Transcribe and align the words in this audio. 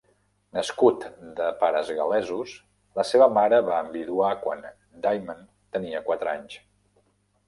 Nascut 0.57 1.03
de 1.39 1.49
pares 1.63 1.91
gal·lesos, 1.99 2.53
la 2.99 3.05
seva 3.09 3.27
mare 3.35 3.59
va 3.67 3.81
enviduar 3.89 4.31
quan 4.47 4.65
Dyment 5.05 5.45
tenia 5.77 6.03
quatre 6.09 6.33
anys. 6.33 6.57